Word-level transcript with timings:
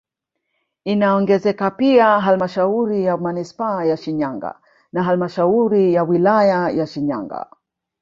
Inaongezeka 0.85 1.71
pia 1.71 2.19
halmashauri 2.21 3.03
ya 3.05 3.17
manispaa 3.17 3.83
ya 3.85 3.97
Shinyanga 3.97 4.59
na 4.93 5.03
halmasdhauri 5.03 5.93
ya 5.93 6.03
wilaya 6.03 6.69
ya 6.69 6.87
Shinyanga 6.87 7.47